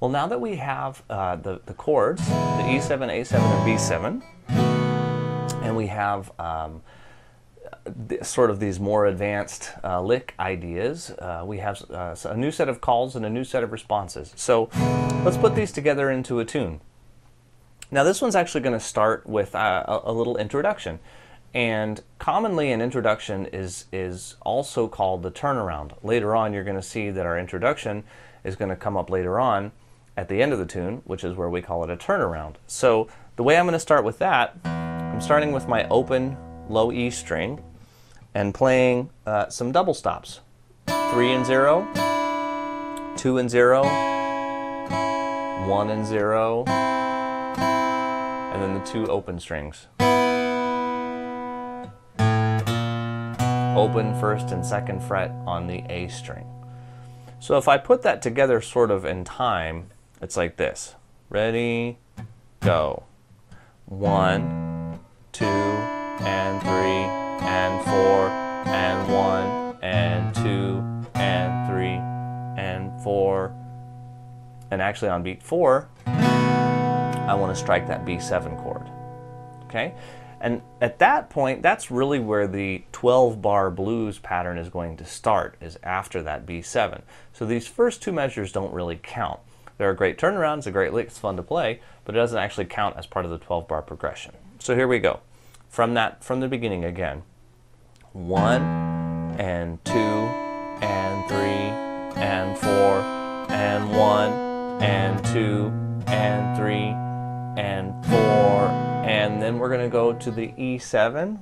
[0.00, 5.76] Well, now that we have uh, the, the chords, the E7, A7, and B7, and
[5.76, 6.80] we have um,
[8.08, 12.50] th- sort of these more advanced uh, lick ideas, uh, we have uh, a new
[12.50, 14.32] set of calls and a new set of responses.
[14.36, 14.70] So
[15.22, 16.80] let's put these together into a tune.
[17.90, 20.98] Now, this one's actually going to start with uh, a, a little introduction.
[21.52, 25.92] And commonly, an introduction is, is also called the turnaround.
[26.02, 28.04] Later on, you're going to see that our introduction
[28.44, 29.72] is going to come up later on
[30.16, 32.56] at the end of the tune, which is where we call it a turnaround.
[32.66, 36.36] So, the way I'm going to start with that, I'm starting with my open
[36.68, 37.62] low E string
[38.34, 40.40] and playing uh, some double stops
[41.12, 41.86] three and zero,
[43.16, 43.82] two and zero,
[45.68, 46.64] one and zero,
[48.52, 49.86] and then the two open strings.
[53.76, 56.46] Open first and second fret on the A string.
[57.38, 59.90] So if I put that together sort of in time,
[60.20, 60.94] it's like this.
[61.28, 61.98] Ready,
[62.60, 63.04] go.
[63.86, 64.98] One,
[65.32, 68.28] two, and three, and four,
[68.68, 70.82] and one, and two,
[71.14, 71.98] and three,
[72.62, 73.54] and four.
[74.70, 78.88] And actually on beat four, I want to strike that B7 chord.
[79.64, 79.94] Okay?
[80.40, 85.04] And at that point, that's really where the 12 bar blues pattern is going to
[85.04, 87.02] start, is after that B7.
[87.32, 89.40] So these first two measures don't really count.
[89.80, 92.36] They're a great turnaround, it's a great lick, it's fun to play, but it doesn't
[92.36, 94.34] actually count as part of the 12 bar progression.
[94.58, 95.20] So here we go.
[95.70, 97.22] From that, from the beginning again.
[98.12, 98.60] One,
[99.40, 103.00] and two, and three, and four,
[103.48, 104.32] and one,
[104.82, 105.72] and two,
[106.06, 106.92] and three,
[107.58, 108.68] and four,
[109.08, 111.38] and then we're to go to the E7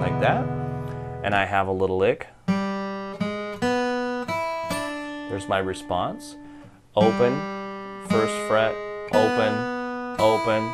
[0.00, 0.44] like that
[1.22, 2.26] and I have a little lick
[5.38, 6.34] there's my response.
[6.96, 7.38] Open
[8.08, 8.74] first fret
[9.12, 9.54] open
[10.18, 10.72] open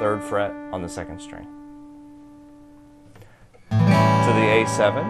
[0.00, 1.46] third fret on the second string.
[3.68, 5.04] To the A7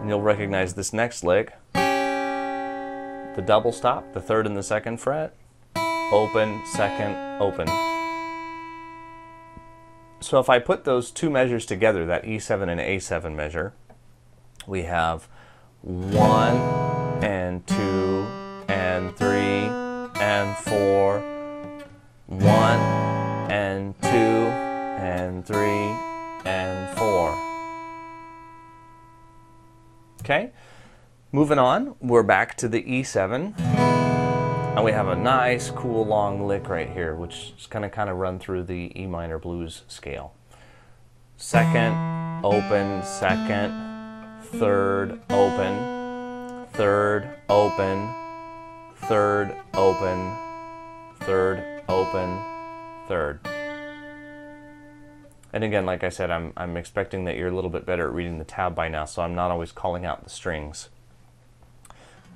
[0.00, 5.36] and you'll recognize this next lick the double stop the third and the second fret.
[6.10, 7.66] Open, second, open.
[10.20, 13.74] So if I put those two measures together, that E7 and A7 measure,
[14.66, 15.28] we have
[15.82, 18.26] one and two
[18.68, 19.68] and three
[20.20, 21.20] and four,
[22.26, 22.78] one
[23.50, 25.94] and two and three
[26.44, 27.30] and four.
[30.20, 30.50] Okay,
[31.32, 33.58] moving on, we're back to the E7.
[34.78, 38.08] And we have a nice, cool, long lick right here, which is going to kind
[38.08, 40.34] of run through the E minor blues scale.
[41.36, 41.94] Second,
[42.44, 43.72] open, second,
[44.42, 45.77] third, open,
[46.78, 48.08] third, open,
[48.94, 50.32] third, open,
[51.18, 52.40] third, open,
[53.08, 53.40] third.
[55.52, 58.14] And again, like I said, I'm, I'm expecting that you're a little bit better at
[58.14, 60.88] reading the tab by now, so I'm not always calling out the strings.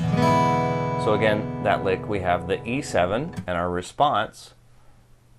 [0.01, 4.55] So again, that lick, we have the E7 and our response,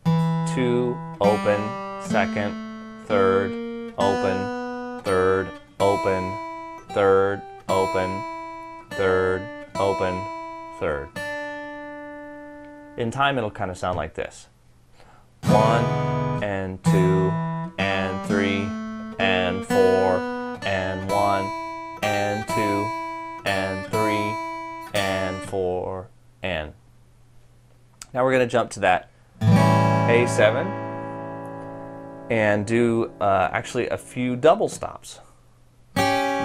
[0.05, 3.51] two, open, second, third,
[3.97, 5.49] open, third,
[5.81, 6.37] open,
[6.93, 8.32] third, open,
[8.95, 10.21] third, open,
[10.79, 11.09] third.
[12.97, 14.47] In time, it'll kind of sound like this.
[15.43, 15.83] One,
[16.43, 17.31] and two,
[17.79, 18.67] and three,
[19.19, 20.19] and four,
[20.63, 21.45] and one,
[22.03, 26.09] and two, and three, and four,
[26.43, 26.73] and.
[28.13, 29.09] Now we're going to jump to that
[29.41, 30.83] A7
[32.29, 35.19] and do uh, actually a few double stops.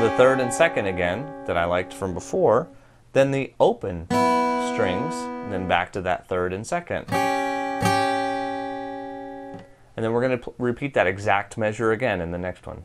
[0.01, 2.69] The third and second again that I liked from before,
[3.15, 5.15] then the open strings,
[5.51, 7.07] then back to that third and second.
[9.97, 12.85] And then we're going to repeat that exact measure again in the next one.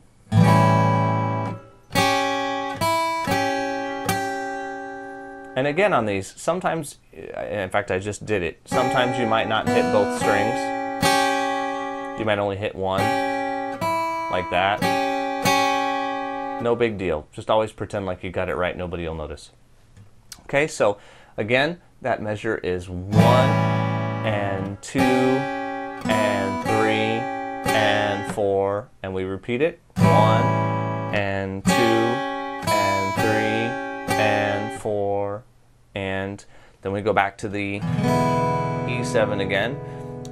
[5.56, 9.48] And again on these, sometimes, uh, in fact I just did it, sometimes you might
[9.48, 10.58] not hit both strings.
[12.18, 13.02] You might only hit one,
[14.32, 15.03] like that.
[16.62, 17.26] No big deal.
[17.32, 19.50] Just always pretend like you got it right, nobody will notice.
[20.44, 20.98] Okay, so
[21.36, 23.48] again, that measure is one
[24.24, 27.20] and two and three
[27.72, 29.80] and four, and we repeat it.
[29.96, 30.44] One
[31.14, 35.44] and two and three and four,
[35.94, 36.44] and
[36.82, 39.78] then we go back to the E7 again,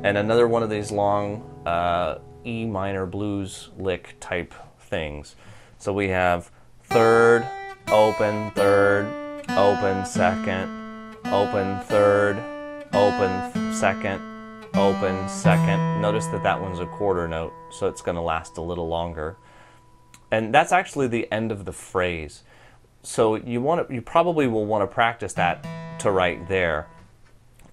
[0.03, 5.37] and another one of these long uh, E minor blues lick type things.
[5.83, 6.53] So we have
[6.85, 7.45] third,
[7.89, 9.05] open, third,
[9.49, 10.71] open second,
[11.25, 12.37] open third,
[12.93, 14.23] open second,
[14.75, 16.01] open second.
[16.01, 19.37] Notice that that one's a quarter note, so it's going to last a little longer.
[20.31, 22.45] And that's actually the end of the phrase.
[23.03, 25.67] So you want to, you probably will want to practice that
[25.99, 26.87] to right there.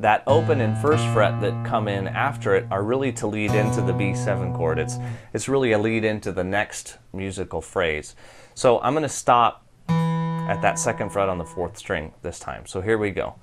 [0.01, 3.81] That open and first fret that come in after it are really to lead into
[3.81, 4.80] the B7 chord.
[4.80, 4.98] It's,
[5.34, 8.16] it's really a lead into the next musical phrase.
[8.56, 12.66] So I'm going to stop at that second fret on the fourth string this time.
[12.66, 13.36] So here we go.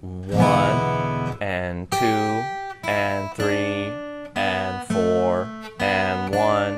[0.00, 3.92] One and two and three
[4.34, 5.48] and four
[5.78, 6.74] and one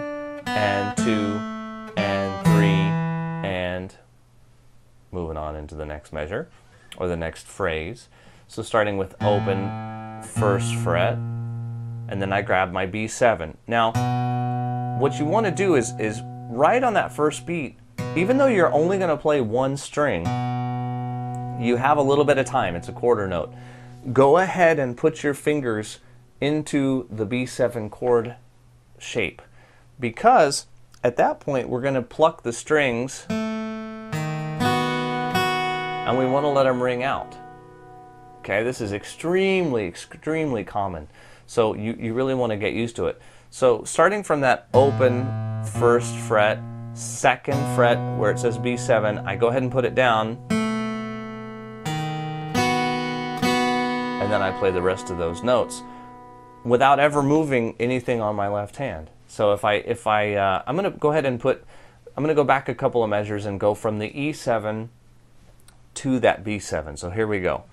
[0.46, 1.40] and two
[1.96, 3.94] and three and
[5.12, 6.50] moving on into the next measure
[6.98, 8.08] or the next phrase.
[8.48, 11.14] So starting with open first fret
[12.08, 13.56] and then I grab my B7.
[13.66, 13.92] Now
[15.00, 16.20] what you want to do is is
[16.50, 17.78] right on that first beat
[18.16, 20.24] even though you're only going to play one string,
[21.60, 22.76] you have a little bit of time.
[22.76, 23.52] It's a quarter note.
[24.12, 25.98] Go ahead and put your fingers
[26.40, 28.36] into the B7 chord
[28.98, 29.42] shape
[29.98, 30.66] because
[31.02, 34.12] at that point we're going to pluck the strings and
[36.16, 37.36] we want to let them ring out.
[38.44, 41.08] Okay, this is extremely, extremely common.
[41.46, 43.18] So you, you really want to get used to it.
[43.48, 45.24] So starting from that open
[45.64, 46.60] first fret,
[46.92, 50.36] second fret where it says B7, I go ahead and put it down,
[54.20, 55.80] and then I play the rest of those notes
[56.64, 59.08] without ever moving anything on my left hand.
[59.26, 61.64] So if I, if I, uh, I'm going to go ahead and put,
[62.14, 64.90] I'm going to go back a couple of measures and go from the E7
[65.94, 66.98] to that B7.
[66.98, 67.64] So here we go.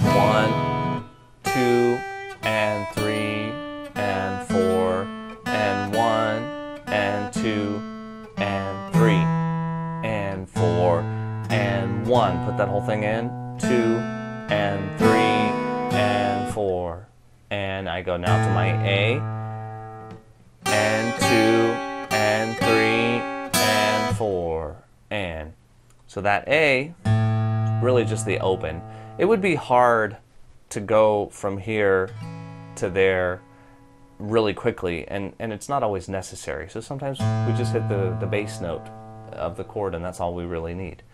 [0.00, 1.04] One,
[1.44, 1.98] two,
[2.42, 3.52] and three,
[3.94, 5.04] and four,
[5.46, 6.42] and one,
[6.86, 7.80] and two,
[8.36, 9.22] and three,
[10.08, 11.00] and four,
[11.50, 12.44] and one.
[12.44, 13.28] Put that whole thing in.
[13.58, 13.98] Two,
[14.50, 15.08] and three,
[15.96, 17.06] and four.
[17.50, 19.20] And I go now to my A,
[20.66, 24.76] and two, and three, and four,
[25.10, 25.52] and.
[26.06, 26.94] So that A,
[27.82, 28.80] really just the open.
[29.16, 30.16] It would be hard
[30.70, 32.10] to go from here
[32.74, 33.42] to there
[34.18, 36.68] really quickly, and, and it's not always necessary.
[36.68, 38.84] So sometimes we just hit the, the bass note
[39.30, 41.04] of the chord, and that's all we really need.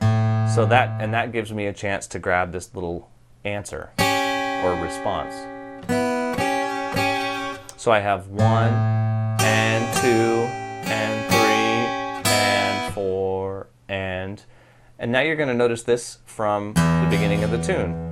[0.00, 3.10] So that, and that gives me a chance to grab this little
[3.44, 5.34] answer or response.
[7.76, 8.72] So I have one,
[9.40, 10.46] and two,
[10.88, 14.40] and three, and four, and,
[15.02, 18.11] and now you're going to notice this from the beginning of the tune.